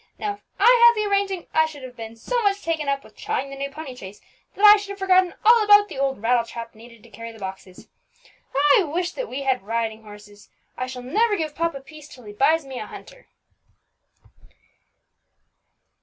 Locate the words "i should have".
1.53-1.95, 4.65-4.97